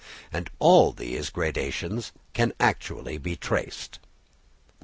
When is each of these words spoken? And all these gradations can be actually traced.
And 0.33 0.49
all 0.57 0.93
these 0.93 1.29
gradations 1.29 2.11
can 2.33 2.49
be 2.49 2.55
actually 2.59 3.35
traced. 3.37 3.99